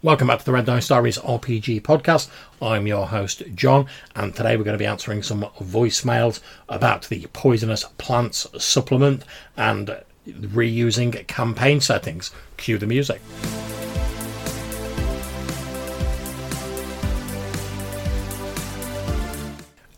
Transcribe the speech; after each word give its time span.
Welcome 0.00 0.28
back 0.28 0.38
to 0.38 0.44
the 0.44 0.52
Red 0.52 0.66
Dice 0.66 0.86
Diaries 0.86 1.18
RPG 1.18 1.82
podcast. 1.82 2.30
I'm 2.62 2.86
your 2.86 3.08
host, 3.08 3.42
John, 3.56 3.86
and 4.14 4.32
today 4.32 4.56
we're 4.56 4.62
going 4.62 4.78
to 4.78 4.78
be 4.78 4.86
answering 4.86 5.24
some 5.24 5.40
voicemails 5.60 6.38
about 6.68 7.08
the 7.08 7.26
Poisonous 7.32 7.82
Plants 7.98 8.46
supplement 8.58 9.24
and 9.56 10.00
reusing 10.28 11.26
campaign 11.26 11.80
settings. 11.80 12.30
Cue 12.56 12.78
the 12.78 12.86
music. 12.86 13.20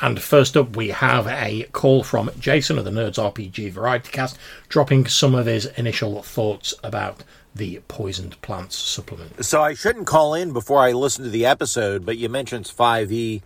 And 0.02 0.18
first 0.22 0.56
up, 0.56 0.76
we 0.76 0.88
have 0.88 1.26
a 1.26 1.64
call 1.72 2.02
from 2.04 2.30
Jason 2.40 2.78
of 2.78 2.86
the 2.86 2.90
Nerds 2.90 3.16
RPG 3.16 3.72
Variety 3.72 4.10
Cast, 4.10 4.38
dropping 4.70 5.04
some 5.08 5.34
of 5.34 5.44
his 5.44 5.66
initial 5.66 6.22
thoughts 6.22 6.72
about 6.82 7.22
the 7.54 7.80
poisoned 7.88 8.40
plants 8.42 8.76
supplement. 8.76 9.44
So 9.44 9.62
I 9.62 9.74
shouldn't 9.74 10.06
call 10.06 10.34
in 10.34 10.52
before 10.52 10.80
I 10.80 10.92
listen 10.92 11.24
to 11.24 11.30
the 11.30 11.46
episode, 11.46 12.06
but 12.06 12.16
you 12.16 12.28
mentioned 12.28 12.66
5e, 12.66 13.42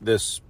this 0.00 0.40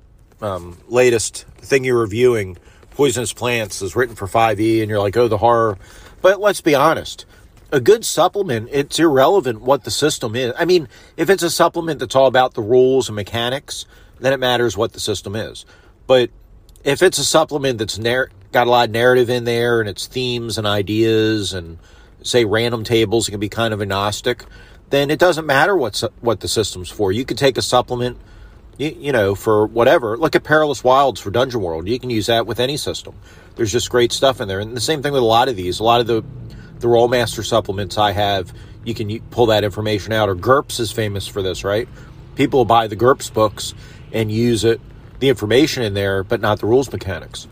um, 0.41 0.79
latest 0.89 1.47
thing 1.59 1.85
you're 1.85 2.01
reviewing. 2.01 2.59
Poisonous 2.91 3.33
Plants 3.33 3.81
is 3.81 3.97
written 3.97 4.15
for 4.15 4.27
5e, 4.27 4.83
and 4.83 4.91
you're 4.91 5.01
like, 5.01 5.17
oh, 5.17 5.29
the 5.29 5.39
horror. 5.39 5.79
But 6.21 6.41
let's 6.41 6.61
be 6.61 6.75
honest. 6.75 7.25
A 7.71 7.81
good 7.81 8.05
supplement, 8.05 8.69
it's 8.71 8.99
irrelevant 8.99 9.63
what 9.63 9.85
the 9.85 9.91
system 9.91 10.37
is. 10.37 10.53
I 10.59 10.67
mean, 10.67 10.89
if 11.17 11.31
it's 11.31 11.43
a 11.43 11.51
supplement 11.51 12.01
that's 12.01 12.15
all 12.15 12.27
about 12.27 12.53
the 12.53 12.61
rules 12.61 13.09
and 13.09 13.17
mechanics, 13.17 13.87
then 14.21 14.35
it 14.35 14.41
matters 14.41 14.77
what 14.77 14.93
the 14.93 15.01
system 15.01 15.35
is. 15.35 15.65
But 16.07 16.29
if 16.85 17.03
it's 17.03 17.17
a 17.17 17.25
supplement 17.25 17.79
that's 17.79 17.97
nar- 17.97 18.29
got 18.53 18.67
a 18.67 18.71
lot 18.71 18.89
of 18.89 18.93
narrative 18.93 19.31
in 19.31 19.45
there 19.45 19.81
and 19.81 19.89
it's 19.89 20.07
themes 20.07 20.59
and 20.59 20.67
ideas 20.67 21.55
and 21.55 21.79
say 22.25 22.45
random 22.45 22.85
tables, 22.85 23.29
can 23.29 23.41
be 23.41 23.49
kind 23.49 23.73
of 23.75 23.81
agnostic, 23.83 24.45
then 24.91 25.11
it 25.11 25.19
doesn't 25.19 25.47
matter 25.47 25.77
what's 25.77 26.03
what 26.21 26.41
the 26.41 26.49
system's 26.49 26.91
for. 26.91 27.13
You 27.13 27.25
could 27.25 27.39
take 27.39 27.57
a 27.57 27.63
supplement, 27.63 28.19
you, 28.79 28.95
you 28.99 29.13
know, 29.13 29.35
for 29.35 29.67
whatever. 29.67 30.17
Look 30.17 30.37
at 30.37 30.45
Perilous 30.45 30.85
Wilds 30.85 31.21
for 31.21 31.31
Dungeon 31.31 31.63
World. 31.63 31.89
You 31.89 31.99
can 31.99 32.11
use 32.11 32.27
that 32.27 32.47
with 32.47 32.61
any 32.61 32.77
system. 32.77 33.15
There's 33.57 33.73
just 33.73 33.91
great 33.91 34.13
stuff 34.13 34.41
in 34.41 34.49
there, 34.49 34.61
and 34.61 34.77
the 34.77 34.81
same 34.81 35.03
thing 35.03 35.13
with 35.13 35.23
a 35.23 35.27
lot 35.27 35.49
of 35.49 35.57
these. 35.57 35.81
A 35.81 35.85
lot 35.85 36.01
of 36.01 36.07
the 36.07 36.25
the 36.83 36.89
Rolemaster 36.89 37.45
supplements 37.45 37.97
I 37.97 38.11
have, 38.13 38.53
you 38.85 38.93
can 38.93 39.21
pull 39.31 39.47
that 39.47 39.65
information 39.65 40.13
out. 40.13 40.29
Or 40.29 40.35
GURPS 40.35 40.81
is 40.81 40.93
famous 40.93 41.27
for 41.27 41.41
this, 41.41 41.65
right? 41.65 41.89
People 42.35 42.65
buy 42.65 42.89
the 42.89 42.97
GURPS 42.97 43.33
books 43.33 43.73
and 44.13 44.31
use 44.31 44.65
it, 44.65 44.81
the 45.21 45.29
information 45.29 45.85
in 45.85 45.95
there, 45.95 46.25
but 46.25 46.41
not 46.41 46.59
the 46.59 46.67
rules 46.67 46.91
mechanics. 46.93 47.47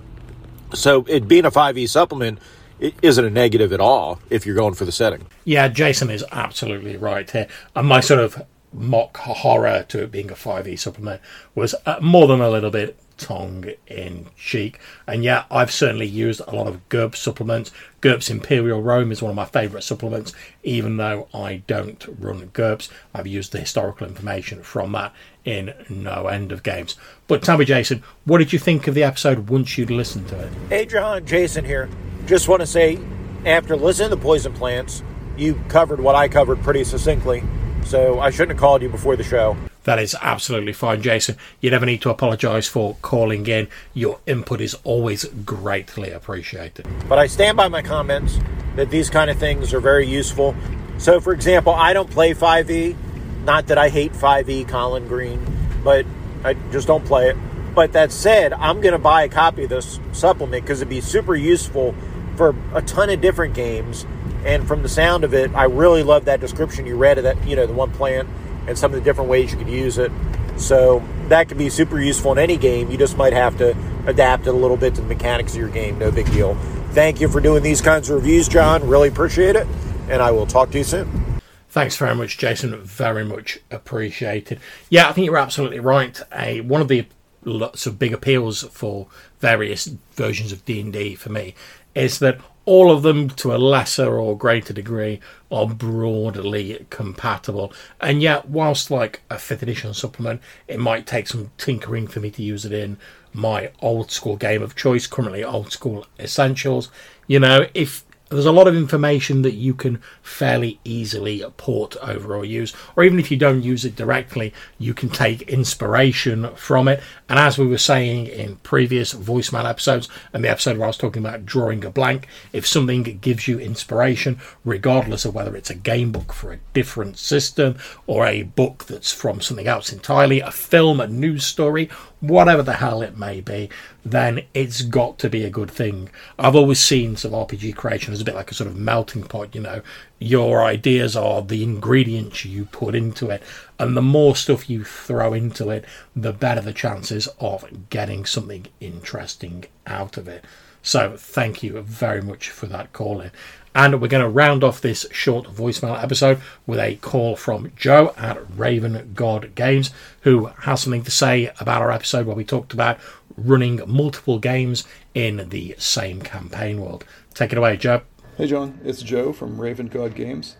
So 0.74 1.04
it 1.08 1.26
being 1.26 1.44
a 1.44 1.50
5e 1.50 1.88
supplement 1.88 2.38
it 2.80 2.94
isn't 3.02 3.24
a 3.24 3.30
negative 3.30 3.72
at 3.72 3.80
all 3.80 4.18
if 4.30 4.46
you're 4.46 4.56
going 4.56 4.74
for 4.74 4.84
the 4.84 4.92
setting. 4.92 5.26
Yeah, 5.44 5.68
Jason 5.68 6.10
is 6.10 6.24
absolutely 6.32 6.96
right 6.96 7.30
here. 7.30 7.46
And 7.76 7.86
my 7.86 8.00
sort 8.00 8.20
of 8.20 8.42
mock 8.72 9.16
horror 9.16 9.84
to 9.88 10.02
it 10.02 10.10
being 10.10 10.30
a 10.30 10.34
5e 10.34 10.78
supplement 10.78 11.20
was 11.54 11.74
uh, 11.86 11.98
more 12.00 12.26
than 12.26 12.40
a 12.40 12.50
little 12.50 12.70
bit 12.70 12.98
tongue 13.20 13.66
in 13.86 14.26
cheek. 14.36 14.80
And 15.06 15.22
yeah, 15.22 15.44
I've 15.50 15.70
certainly 15.70 16.06
used 16.06 16.40
a 16.46 16.54
lot 16.54 16.66
of 16.66 16.88
GURPS 16.88 17.16
supplements. 17.16 17.70
GURPS 18.00 18.30
Imperial 18.30 18.82
Rome 18.82 19.12
is 19.12 19.20
one 19.20 19.30
of 19.30 19.36
my 19.36 19.44
favourite 19.44 19.84
supplements, 19.84 20.32
even 20.62 20.96
though 20.96 21.28
I 21.34 21.56
don't 21.66 22.02
run 22.18 22.48
GURPS. 22.48 22.88
I've 23.14 23.26
used 23.26 23.52
the 23.52 23.60
historical 23.60 24.06
information 24.06 24.62
from 24.62 24.92
that 24.92 25.12
in 25.44 25.74
no 25.90 26.28
end 26.28 26.50
of 26.50 26.62
games. 26.62 26.96
But 27.28 27.42
tell 27.42 27.58
me, 27.58 27.66
Jason, 27.66 28.02
what 28.24 28.38
did 28.38 28.52
you 28.52 28.58
think 28.58 28.86
of 28.86 28.94
the 28.94 29.04
episode 29.04 29.50
once 29.50 29.76
you'd 29.76 29.90
listened 29.90 30.28
to 30.28 30.40
it? 30.40 30.52
Hey, 30.70 30.86
John, 30.86 31.26
Jason 31.26 31.64
here. 31.64 31.90
Just 32.30 32.46
want 32.46 32.60
to 32.60 32.66
say, 32.66 32.96
after 33.44 33.74
listening 33.74 34.10
to 34.10 34.16
Poison 34.16 34.52
Plants, 34.52 35.02
you 35.36 35.60
covered 35.68 35.98
what 35.98 36.14
I 36.14 36.28
covered 36.28 36.62
pretty 36.62 36.84
succinctly. 36.84 37.42
So 37.84 38.20
I 38.20 38.30
shouldn't 38.30 38.50
have 38.50 38.60
called 38.60 38.82
you 38.82 38.88
before 38.88 39.16
the 39.16 39.24
show. 39.24 39.56
That 39.82 39.98
is 39.98 40.14
absolutely 40.22 40.72
fine, 40.72 41.02
Jason. 41.02 41.36
You 41.60 41.72
never 41.72 41.84
need 41.84 42.02
to 42.02 42.10
apologise 42.10 42.68
for 42.68 42.96
calling 43.02 43.48
in. 43.48 43.66
Your 43.94 44.20
input 44.28 44.60
is 44.60 44.76
always 44.84 45.24
greatly 45.24 46.12
appreciated. 46.12 46.86
But 47.08 47.18
I 47.18 47.26
stand 47.26 47.56
by 47.56 47.66
my 47.66 47.82
comments 47.82 48.38
that 48.76 48.90
these 48.90 49.10
kind 49.10 49.28
of 49.28 49.36
things 49.36 49.74
are 49.74 49.80
very 49.80 50.06
useful. 50.06 50.54
So, 50.98 51.20
for 51.20 51.32
example, 51.32 51.72
I 51.72 51.92
don't 51.92 52.12
play 52.12 52.32
5e. 52.32 52.94
Not 53.42 53.66
that 53.66 53.76
I 53.76 53.88
hate 53.88 54.12
5e 54.12 54.68
Colin 54.68 55.08
Green, 55.08 55.44
but 55.82 56.06
I 56.44 56.54
just 56.70 56.86
don't 56.86 57.04
play 57.04 57.30
it. 57.30 57.36
But 57.74 57.92
that 57.94 58.12
said, 58.12 58.52
I'm 58.52 58.80
going 58.80 58.92
to 58.92 59.00
buy 59.00 59.24
a 59.24 59.28
copy 59.28 59.64
of 59.64 59.70
this 59.70 59.98
supplement 60.12 60.62
because 60.62 60.80
it'd 60.80 60.88
be 60.88 61.00
super 61.00 61.34
useful 61.34 61.92
for 62.36 62.54
a 62.74 62.82
ton 62.82 63.10
of 63.10 63.20
different 63.20 63.54
games. 63.54 64.06
And 64.44 64.66
from 64.66 64.82
the 64.82 64.88
sound 64.88 65.24
of 65.24 65.34
it, 65.34 65.54
I 65.54 65.64
really 65.64 66.02
love 66.02 66.24
that 66.24 66.40
description 66.40 66.86
you 66.86 66.96
read 66.96 67.18
of 67.18 67.24
that, 67.24 67.46
you 67.46 67.56
know, 67.56 67.66
the 67.66 67.72
one 67.72 67.90
plant 67.90 68.28
and 68.66 68.78
some 68.78 68.92
of 68.92 68.98
the 68.98 69.04
different 69.04 69.28
ways 69.28 69.52
you 69.52 69.58
could 69.58 69.68
use 69.68 69.98
it. 69.98 70.10
So 70.56 71.02
that 71.28 71.48
could 71.48 71.58
be 71.58 71.70
super 71.70 72.00
useful 72.00 72.32
in 72.32 72.38
any 72.38 72.56
game. 72.56 72.90
You 72.90 72.98
just 72.98 73.16
might 73.16 73.32
have 73.32 73.56
to 73.58 73.76
adapt 74.06 74.46
it 74.46 74.50
a 74.50 74.52
little 74.52 74.76
bit 74.76 74.94
to 74.94 75.00
the 75.00 75.06
mechanics 75.06 75.52
of 75.52 75.58
your 75.58 75.68
game. 75.68 75.98
No 75.98 76.10
big 76.10 76.30
deal. 76.32 76.54
Thank 76.92 77.20
you 77.20 77.28
for 77.28 77.40
doing 77.40 77.62
these 77.62 77.80
kinds 77.80 78.10
of 78.10 78.16
reviews, 78.16 78.48
John. 78.48 78.86
Really 78.86 79.08
appreciate 79.08 79.56
it. 79.56 79.66
And 80.08 80.20
I 80.20 80.30
will 80.30 80.46
talk 80.46 80.70
to 80.72 80.78
you 80.78 80.84
soon. 80.84 81.40
Thanks 81.68 81.96
very 81.96 82.16
much, 82.16 82.36
Jason. 82.36 82.76
Very 82.82 83.24
much 83.24 83.60
appreciated. 83.70 84.58
Yeah, 84.88 85.08
I 85.08 85.12
think 85.12 85.26
you're 85.26 85.36
absolutely 85.36 85.78
right. 85.78 86.20
A, 86.34 86.62
one 86.62 86.80
of 86.80 86.88
the 86.88 87.06
lots 87.44 87.86
of 87.86 87.98
big 87.98 88.12
appeals 88.12 88.62
for 88.64 89.06
various 89.40 89.86
versions 90.12 90.52
of 90.52 90.64
D&D 90.64 91.14
for 91.14 91.30
me 91.30 91.54
is 91.94 92.18
that 92.18 92.38
all 92.66 92.90
of 92.90 93.02
them 93.02 93.28
to 93.28 93.54
a 93.54 93.58
lesser 93.58 94.18
or 94.18 94.36
greater 94.36 94.72
degree 94.72 95.18
are 95.50 95.66
broadly 95.66 96.86
compatible. 96.90 97.72
And 98.00 98.22
yet 98.22 98.48
whilst 98.48 98.90
like 98.90 99.22
a 99.30 99.38
fifth 99.38 99.62
edition 99.62 99.94
supplement 99.94 100.40
it 100.68 100.78
might 100.78 101.06
take 101.06 101.26
some 101.26 101.50
tinkering 101.58 102.06
for 102.06 102.20
me 102.20 102.30
to 102.30 102.42
use 102.42 102.64
it 102.64 102.72
in 102.72 102.98
my 103.32 103.70
old 103.80 104.10
school 104.10 104.36
game 104.36 104.62
of 104.62 104.76
choice 104.76 105.06
currently 105.06 105.44
old 105.44 105.70
school 105.70 106.04
essentials 106.18 106.90
you 107.28 107.38
know 107.38 107.64
if 107.74 108.04
there's 108.30 108.46
a 108.46 108.52
lot 108.52 108.68
of 108.68 108.76
information 108.76 109.42
that 109.42 109.54
you 109.54 109.74
can 109.74 110.00
fairly 110.22 110.78
easily 110.84 111.44
port 111.56 111.96
over 111.96 112.34
or 112.34 112.44
use, 112.44 112.72
or 112.96 113.02
even 113.02 113.18
if 113.18 113.30
you 113.30 113.36
don't 113.36 113.62
use 113.62 113.84
it 113.84 113.96
directly, 113.96 114.54
you 114.78 114.94
can 114.94 115.08
take 115.08 115.42
inspiration 115.42 116.54
from 116.54 116.86
it. 116.86 117.02
And 117.28 117.38
as 117.40 117.58
we 117.58 117.66
were 117.66 117.78
saying 117.78 118.28
in 118.28 118.56
previous 118.56 119.12
voicemail 119.12 119.68
episodes, 119.68 120.08
and 120.32 120.44
the 120.44 120.50
episode 120.50 120.78
where 120.78 120.86
I 120.86 120.88
was 120.88 120.96
talking 120.96 121.24
about 121.24 121.44
drawing 121.44 121.84
a 121.84 121.90
blank, 121.90 122.28
if 122.52 122.66
something 122.66 123.02
gives 123.02 123.48
you 123.48 123.58
inspiration, 123.58 124.38
regardless 124.64 125.24
of 125.24 125.34
whether 125.34 125.56
it's 125.56 125.70
a 125.70 125.74
game 125.74 126.12
book 126.12 126.32
for 126.32 126.52
a 126.52 126.60
different 126.72 127.18
system 127.18 127.76
or 128.06 128.26
a 128.26 128.44
book 128.44 128.84
that's 128.84 129.12
from 129.12 129.40
something 129.40 129.66
else 129.66 129.92
entirely, 129.92 130.40
a 130.40 130.52
film, 130.52 131.00
a 131.00 131.08
news 131.08 131.44
story, 131.44 131.90
whatever 132.20 132.62
the 132.62 132.74
hell 132.74 133.02
it 133.02 133.16
may 133.16 133.40
be, 133.40 133.68
then 134.04 134.42
it's 134.54 134.82
got 134.82 135.18
to 135.18 135.28
be 135.28 135.44
a 135.44 135.50
good 135.50 135.70
thing. 135.70 136.08
I've 136.38 136.56
always 136.56 136.78
seen 136.78 137.16
some 137.16 137.32
RPG 137.32 137.74
creation 137.76 138.12
as 138.20 138.22
a 138.22 138.24
bit 138.26 138.34
like 138.34 138.50
a 138.50 138.54
sort 138.54 138.68
of 138.68 138.76
melting 138.76 139.22
pot, 139.22 139.54
you 139.54 139.62
know. 139.62 139.80
Your 140.18 140.62
ideas 140.62 141.16
are 141.16 141.40
the 141.40 141.62
ingredients 141.62 142.44
you 142.44 142.66
put 142.66 142.94
into 142.94 143.30
it, 143.30 143.42
and 143.78 143.96
the 143.96 144.02
more 144.02 144.36
stuff 144.36 144.68
you 144.68 144.84
throw 144.84 145.32
into 145.32 145.70
it, 145.70 145.86
the 146.14 146.32
better 146.32 146.60
the 146.60 146.74
chances 146.74 147.28
of 147.38 147.88
getting 147.88 148.26
something 148.26 148.66
interesting 148.80 149.64
out 149.86 150.18
of 150.18 150.28
it. 150.28 150.44
So, 150.82 151.16
thank 151.16 151.62
you 151.62 151.80
very 151.80 152.22
much 152.22 152.50
for 152.50 152.66
that 152.66 152.92
call 152.92 153.20
in. 153.20 153.30
And 153.74 154.00
we're 154.00 154.08
going 154.08 154.24
to 154.24 154.28
round 154.28 154.64
off 154.64 154.80
this 154.80 155.06
short 155.12 155.46
voicemail 155.46 156.02
episode 156.02 156.40
with 156.66 156.80
a 156.80 156.96
call 156.96 157.36
from 157.36 157.70
Joe 157.76 158.12
at 158.16 158.38
Raven 158.58 159.12
God 159.14 159.54
Games, 159.54 159.90
who 160.22 160.46
has 160.46 160.82
something 160.82 161.04
to 161.04 161.10
say 161.10 161.52
about 161.60 161.80
our 161.80 161.92
episode 161.92 162.26
where 162.26 162.36
we 162.36 162.44
talked 162.44 162.72
about 162.72 162.98
running 163.36 163.80
multiple 163.86 164.38
games 164.38 164.84
in 165.14 165.48
the 165.50 165.74
same 165.78 166.20
campaign 166.20 166.80
world. 166.80 167.04
Take 167.34 167.52
it 167.52 167.58
away, 167.58 167.76
Joe. 167.76 168.02
Hey, 168.40 168.46
John. 168.46 168.80
It's 168.82 169.02
Joe 169.02 169.34
from 169.34 169.60
Raven 169.60 169.88
God 169.88 170.14
Games. 170.14 170.56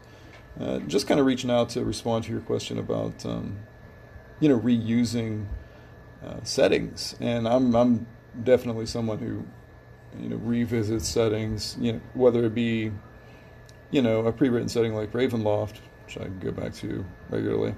Uh, 0.61 0.81
just 0.81 1.07
kind 1.07 1.19
of 1.19 1.25
reaching 1.25 1.51
out 1.51 1.71
to 1.71 1.83
respond 1.83 2.25
to 2.25 2.31
your 2.31 2.43
question 2.43 2.79
about, 2.79 3.25
um, 3.25 3.61
you 4.39 4.51
know, 4.51 4.61
reusing 4.61 5.47
uh, 6.23 6.41
settings. 6.43 7.17
And 7.21 7.49
I'm, 7.49 7.75
I'm 7.75 8.07
definitely 8.45 8.85
someone 8.85 9.17
who 9.17 9.47
you 10.23 10.29
know 10.29 10.37
revisit 10.37 11.01
settings 11.01 11.77
you 11.81 11.95
know 11.95 12.01
whether 12.13 12.45
it 12.45 12.55
be 12.55 12.93
you 13.91 14.03
know 14.03 14.27
a 14.27 14.33
pre-written 14.33 14.69
setting 14.69 14.93
like 14.95 15.13
ravenloft 15.13 15.77
which 16.05 16.19
i 16.19 16.27
go 16.41 16.51
back 16.51 16.75
to 16.75 17.05
regularly 17.29 17.75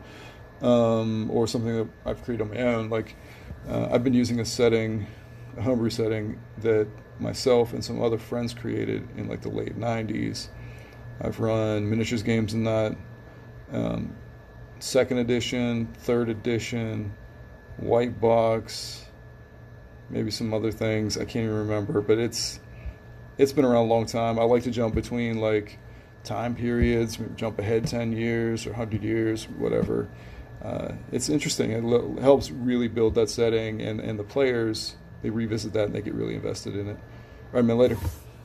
um, 0.62 1.30
or 1.30 1.46
something 1.46 1.76
that 1.76 1.88
i've 2.06 2.22
created 2.24 2.42
on 2.42 2.50
my 2.50 2.60
own 2.60 2.88
like 2.88 3.16
uh, 3.68 3.88
i've 3.92 4.02
been 4.02 4.14
using 4.14 4.40
a 4.40 4.44
setting 4.46 5.06
a 5.56 5.62
homebrew 5.62 5.90
setting 5.90 6.40
that 6.58 6.86
myself 7.18 7.72
and 7.72 7.84
some 7.84 8.02
other 8.02 8.18
friends 8.18 8.54
created 8.54 9.06
in 9.16 9.28
like 9.28 9.42
the 9.42 9.48
late 9.48 9.78
90s 9.78 10.48
i've 11.20 11.38
run 11.38 11.88
miniatures 11.88 12.22
games 12.22 12.54
in 12.54 12.64
that 12.64 12.96
um, 13.72 14.14
second 14.78 15.18
edition 15.18 15.86
third 15.98 16.28
edition 16.28 17.12
white 17.76 18.20
box 18.20 19.06
maybe 20.12 20.30
some 20.30 20.54
other 20.54 20.70
things. 20.70 21.16
I 21.16 21.24
can't 21.24 21.46
even 21.46 21.56
remember, 21.56 22.00
but 22.00 22.18
it's 22.18 22.60
it's 23.38 23.52
been 23.52 23.64
around 23.64 23.86
a 23.86 23.88
long 23.88 24.06
time. 24.06 24.38
I 24.38 24.44
like 24.44 24.62
to 24.64 24.70
jump 24.70 24.94
between 24.94 25.40
like 25.40 25.78
time 26.22 26.54
periods, 26.54 27.18
jump 27.34 27.58
ahead 27.58 27.86
10 27.86 28.12
years 28.12 28.66
or 28.66 28.70
100 28.70 29.02
years, 29.02 29.44
whatever. 29.44 30.08
Uh, 30.62 30.92
it's 31.10 31.28
interesting. 31.28 31.72
It 31.72 31.82
lo- 31.82 32.16
helps 32.20 32.50
really 32.50 32.86
build 32.86 33.16
that 33.16 33.28
setting, 33.30 33.82
and, 33.82 33.98
and 33.98 34.16
the 34.16 34.22
players, 34.22 34.94
they 35.22 35.30
revisit 35.30 35.72
that 35.72 35.86
and 35.86 35.94
they 35.94 36.02
get 36.02 36.14
really 36.14 36.34
invested 36.34 36.76
in 36.76 36.88
it. 36.88 36.96
All 36.96 37.60
right, 37.60 37.64
man, 37.64 37.78
later. 37.78 37.96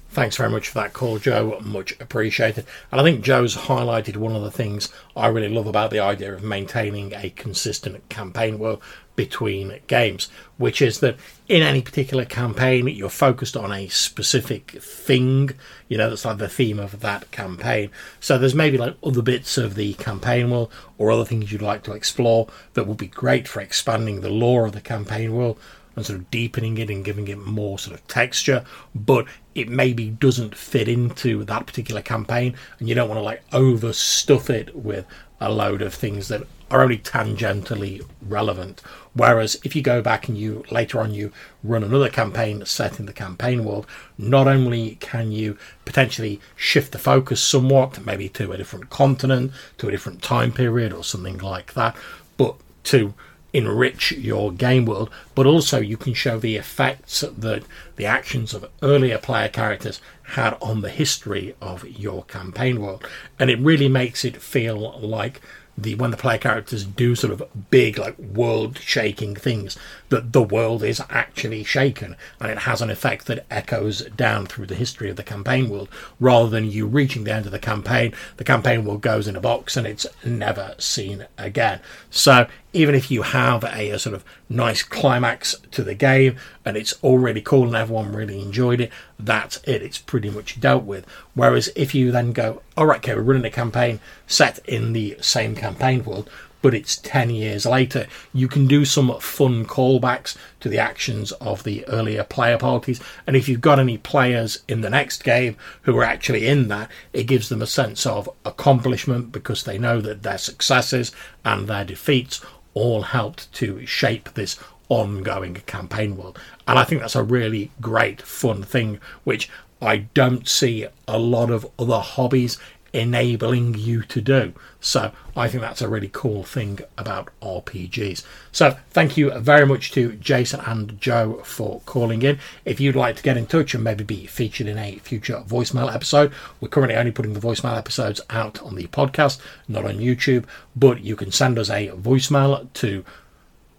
Thanks 0.10 0.38
very 0.38 0.50
much 0.50 0.70
for 0.70 0.76
that 0.76 0.94
call, 0.94 1.20
Joe. 1.20 1.60
Much 1.62 2.00
appreciated. 2.00 2.66
And 2.92 3.02
I 3.02 3.04
think 3.04 3.24
Joe's 3.24 3.56
highlighted 3.58 4.16
one 4.16 4.36
of 4.36 4.42
the 4.42 4.52
things 4.52 4.90
I 5.16 5.28
really 5.28 5.50
love 5.50 5.68
about 5.68 5.92
the 5.92 6.00
idea 6.00 6.34
of 6.34 6.44
maintaining 6.44 7.14
a 7.14 7.30
consistent 7.32 8.08
campaign 8.08 8.58
world 8.58 8.82
between 9.18 9.80
games, 9.88 10.30
which 10.58 10.82
is 10.82 11.00
that 11.00 11.18
in 11.50 11.62
any 11.62 11.82
particular 11.82 12.24
campaign, 12.24 12.88
you're 12.88 13.10
focused 13.10 13.58
on 13.58 13.72
a 13.72 13.90
specific 13.90 14.72
thing, 14.82 15.50
you 15.90 15.98
know, 15.98 16.10
that's 16.10 16.24
like 16.24 16.38
the 16.38 16.48
theme 16.48 16.80
of 16.80 17.02
that 17.02 17.30
campaign. 17.32 17.90
So 18.20 18.38
there's 18.38 18.56
maybe 18.56 18.78
like 18.78 18.96
other 19.04 19.22
bits 19.22 19.58
of 19.58 19.76
the 19.76 19.96
campaign 19.96 20.50
world 20.50 20.72
or 20.98 21.12
other 21.12 21.26
things 21.26 21.52
you'd 21.52 21.62
like 21.62 21.84
to 21.84 21.94
explore 21.94 22.48
that 22.76 22.88
would 22.88 22.98
be 22.98 23.08
great 23.08 23.48
for 23.48 23.60
expanding 23.60 24.22
the 24.22 24.30
lore 24.30 24.68
of 24.68 24.74
the 24.74 24.82
campaign 24.82 25.36
world 25.36 25.60
and 25.98 26.06
sort 26.06 26.20
of 26.20 26.32
deepening 26.32 26.78
it 26.78 26.90
and 26.90 27.04
giving 27.04 27.28
it 27.28 27.40
more 27.40 27.78
sort 27.78 27.96
of 28.00 28.08
texture, 28.08 28.64
but 28.96 29.26
it 29.56 29.68
maybe 29.68 30.12
doesn't 30.12 30.56
fit 30.56 30.88
into 30.88 31.44
that 31.44 31.66
particular 31.66 32.02
campaign, 32.02 32.56
and 32.80 32.88
you 32.88 32.96
don't 32.96 33.10
want 33.10 33.18
to 33.18 33.24
like 33.24 33.50
overstuff 33.50 34.50
it 34.50 34.74
with 34.76 35.06
a 35.42 35.52
load 35.52 35.82
of 35.82 35.94
things 35.94 36.28
that 36.30 36.44
are 36.70 36.84
only 36.84 36.98
tangentially 36.98 38.06
relevant. 38.22 38.82
Whereas 39.14 39.60
if 39.64 39.76
you 39.76 39.82
go 39.82 40.02
back 40.02 40.28
and 40.28 40.38
you 40.38 40.64
later 40.70 41.00
on 41.00 41.14
you 41.14 41.32
run 41.64 41.84
another 41.84 42.10
campaign 42.10 42.64
set 42.66 43.00
in 43.00 43.08
the 43.08 43.14
campaign 43.14 43.66
world, 43.66 43.88
not 44.18 44.48
only 44.48 44.96
can 44.96 45.32
you 45.32 45.58
potentially 45.86 46.40
shift 46.56 46.92
the 46.92 47.00
focus 47.00 47.42
somewhat, 47.42 48.06
maybe 48.06 48.30
to 48.30 48.52
a 48.52 48.58
different 48.58 48.92
continent, 48.92 49.52
to 49.80 49.88
a 49.88 49.92
different 49.92 50.22
time 50.22 50.52
period, 50.52 50.94
or 50.94 51.04
something 51.04 51.40
like 51.40 51.74
that, 51.74 51.96
but 52.36 52.56
to 52.84 53.16
enrich 53.58 54.12
your 54.12 54.52
game 54.52 54.86
world, 54.86 55.10
but 55.34 55.48
also 55.48 55.80
you 55.80 55.98
can 55.98 56.14
show 56.14 56.38
the 56.38 56.56
effects 56.56 57.22
that 57.22 57.64
the 57.96 58.06
actions 58.06 58.54
of 58.54 58.70
earlier 58.84 59.18
player 59.18 59.50
characters 59.50 60.00
had 60.34 60.56
on 60.62 60.82
the 60.82 60.90
history 60.90 61.56
of 61.60 61.88
your 61.88 62.24
campaign 62.26 62.80
world. 62.80 63.04
And 63.40 63.50
it 63.50 63.60
really 63.60 63.90
makes 63.90 64.24
it 64.24 64.42
feel 64.42 65.00
like 65.00 65.42
the 65.78 65.94
when 65.96 66.12
the 66.12 66.18
player 66.18 66.40
characters 66.40 66.84
do 66.84 67.14
sort 67.14 67.32
of 67.32 67.44
big 67.70 68.00
like 68.00 68.18
world 68.18 68.80
shaking 68.80 69.36
things 69.36 69.78
that 70.10 70.34
the 70.34 70.42
world 70.42 70.84
is 70.84 71.02
actually 71.10 71.64
shaken 71.64 72.16
and 72.40 72.50
it 72.50 72.60
has 72.60 72.82
an 72.82 72.90
effect 72.90 73.28
that 73.28 73.46
echoes 73.52 74.02
down 74.16 74.48
through 74.48 74.66
the 74.66 74.76
history 74.76 75.10
of 75.10 75.16
the 75.16 75.24
campaign 75.24 75.70
world 75.70 75.88
rather 76.20 76.50
than 76.50 76.70
you 76.70 76.88
reaching 76.88 77.24
the 77.26 77.34
end 77.34 77.46
of 77.46 77.52
the 77.52 77.60
campaign 77.60 78.12
the 78.38 78.44
campaign 78.44 78.84
world 78.84 79.02
goes 79.02 79.28
in 79.28 79.36
a 79.36 79.42
box 79.42 79.78
and 79.78 79.86
it's 79.86 80.08
never 80.26 80.74
seen 80.80 81.28
again 81.38 81.80
so 82.10 82.48
even 82.74 82.96
if 82.96 83.10
you 83.10 83.22
have 83.22 83.64
a, 83.64 83.92
a, 83.92 84.00
sort 84.00 84.14
of 84.14 84.26
nice 84.50 84.84
climax 84.84 85.56
to 85.72 85.84
the 85.84 85.96
game 85.96 86.36
and 86.66 86.76
it's 86.76 86.94
already 87.04 87.42
cool 87.42 87.68
and 87.68 87.76
everyone 87.76 88.12
really 88.12 88.42
enjoyed 88.42 88.82
it, 88.82 88.92
that's 89.18 89.58
it. 89.64 89.82
It's 89.82 89.98
pretty 89.98 90.30
much 90.30 90.60
dealt 90.60 90.84
with. 90.84 91.06
Whereas 91.34 91.70
if 91.76 91.96
you 91.96 92.12
then 92.12 92.34
go, 92.34 92.62
all 92.76 92.86
right, 92.86 92.98
okay, 92.98 93.16
we're 93.16 93.22
running 93.22 93.46
a 93.46 93.50
campaign 93.50 94.00
set 94.28 94.60
in 94.68 94.94
the 94.94 95.18
same 95.22 95.56
campaign 95.56 96.04
world, 96.04 96.30
but 96.62 96.74
it's 96.74 96.98
10 96.98 97.30
years 97.30 97.66
later. 97.66 98.08
You 98.34 98.48
can 98.48 98.68
do 98.68 98.84
some 98.84 99.18
fun 99.20 99.66
callbacks 99.66 100.36
to 100.60 100.70
the 100.70 100.80
actions 100.80 101.32
of 101.34 101.64
the 101.64 101.88
earlier 101.88 102.24
player 102.24 102.58
parties. 102.58 103.00
And 103.26 103.36
if 103.36 103.48
you've 103.48 103.62
got 103.62 103.80
any 103.80 103.98
players 103.98 104.64
in 104.68 104.82
the 104.82 104.90
next 104.90 105.24
game 105.24 105.56
who 105.84 105.98
are 105.98 106.04
actually 106.04 106.48
in 106.48 106.68
that, 106.68 106.90
it 107.14 107.24
gives 107.24 107.50
them 107.50 107.62
a 107.62 107.68
sense 107.68 108.06
of 108.06 108.30
accomplishment 108.44 109.32
because 109.32 109.64
they 109.64 109.78
know 109.78 110.02
that 110.02 110.24
their 110.24 110.38
successes 110.38 111.12
and 111.46 111.68
their 111.68 111.86
defeats 111.86 112.42
all 112.78 113.02
helped 113.02 113.52
to 113.54 113.86
shape 113.86 114.34
this 114.34 114.60
ongoing 114.90 115.56
campaign 115.66 116.16
world. 116.16 116.40
And 116.68 116.80
I 116.80 116.84
think 116.84 117.02
that's 117.02 117.16
a 117.16 117.24
really 117.24 117.72
great, 117.82 118.22
fun 118.22 118.64
thing, 118.64 119.00
which 119.24 119.50
I 119.82 119.98
don't 120.14 120.48
see 120.48 120.88
a 121.08 121.20
lot 121.20 121.52
of 121.52 121.68
other 121.78 122.00
hobbies 122.00 122.58
enabling 122.94 123.76
you 123.76 124.02
to 124.04 124.22
do. 124.22 124.54
So 124.80 125.12
I 125.36 125.48
think 125.48 125.62
that's 125.62 125.82
a 125.82 125.90
really 125.90 126.10
cool 126.12 126.44
thing 126.44 126.80
about 126.98 127.30
RPGs. 127.42 128.24
So 128.52 128.78
thank 128.90 129.18
you 129.18 129.32
very 129.40 129.66
much 129.66 129.92
to 129.92 130.14
Jason 130.14 130.62
and 130.62 131.00
Joe 131.00 131.42
for 131.44 131.82
calling 131.86 132.22
in. 132.22 132.40
If 132.66 132.80
you'd 132.80 132.96
like 132.96 133.16
to 133.18 133.24
get 133.24 133.38
in 133.38 133.46
touch 133.46 133.74
and 133.74 133.84
maybe 133.84 134.04
be 134.04 134.26
featured 134.26 134.68
in 134.68 134.78
a 134.78 134.98
future 134.98 135.44
voicemail 135.48 135.94
episode, 135.94 136.32
we're 136.60 136.70
currently 136.70 136.98
only 136.98 137.12
putting 137.12 137.34
the 137.34 137.40
voicemail 137.40 137.78
episodes 137.78 138.22
out 138.30 138.62
on 138.62 138.76
the 138.76 138.88
podcast, 138.88 139.40
not 139.68 139.86
on 139.86 139.98
YouTube, 139.98 140.46
but 140.76 141.02
you 141.02 141.16
can 141.16 141.32
send 141.32 141.60
us 141.60 141.70
a 141.70 141.90
voicemail 141.90 142.72
to 142.74 143.04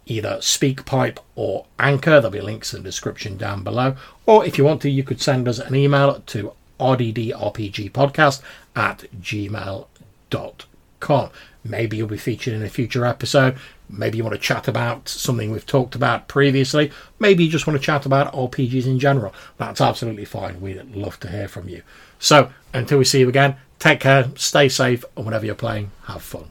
either 0.08 0.38
SpeakPipe 0.38 1.18
or 1.34 1.66
Anchor. 1.78 2.12
There'll 2.12 2.30
be 2.30 2.40
links 2.40 2.72
in 2.72 2.82
the 2.82 2.88
description 2.88 3.36
down 3.36 3.62
below. 3.62 3.96
Or 4.26 4.44
if 4.44 4.58
you 4.58 4.64
want 4.64 4.82
to, 4.82 4.90
you 4.90 5.02
could 5.02 5.20
send 5.20 5.46
us 5.48 5.58
an 5.58 5.74
email 5.74 6.20
to 6.26 6.52
rddrpgpodcast 6.78 8.42
at 8.76 9.04
gmail.com. 9.20 11.30
Maybe 11.64 11.96
you'll 11.96 12.08
be 12.08 12.16
featured 12.16 12.54
in 12.54 12.62
a 12.62 12.68
future 12.68 13.04
episode. 13.04 13.56
Maybe 13.90 14.18
you 14.18 14.24
want 14.24 14.34
to 14.34 14.40
chat 14.40 14.68
about 14.68 15.08
something 15.08 15.50
we've 15.50 15.66
talked 15.66 15.94
about 15.94 16.28
previously. 16.28 16.92
Maybe 17.18 17.44
you 17.44 17.50
just 17.50 17.66
want 17.66 17.78
to 17.78 17.84
chat 17.84 18.06
about 18.06 18.32
RPGs 18.32 18.86
in 18.86 18.98
general. 18.98 19.34
That's 19.56 19.80
absolutely 19.80 20.24
fine. 20.24 20.60
We'd 20.60 20.94
love 20.94 21.18
to 21.20 21.30
hear 21.30 21.48
from 21.48 21.68
you. 21.68 21.82
So 22.18 22.50
until 22.72 22.98
we 22.98 23.04
see 23.04 23.20
you 23.20 23.28
again, 23.28 23.56
take 23.78 24.00
care, 24.00 24.30
stay 24.36 24.68
safe, 24.68 25.04
and 25.16 25.24
whenever 25.24 25.46
you're 25.46 25.54
playing, 25.54 25.90
have 26.04 26.22
fun. 26.22 26.50